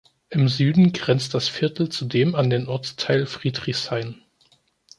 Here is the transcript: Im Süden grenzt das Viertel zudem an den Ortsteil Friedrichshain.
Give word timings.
Im 0.31 0.47
Süden 0.47 0.93
grenzt 0.93 1.35
das 1.35 1.47
Viertel 1.47 1.89
zudem 1.89 2.33
an 2.33 2.49
den 2.49 2.67
Ortsteil 2.67 3.27
Friedrichshain. 3.27 4.19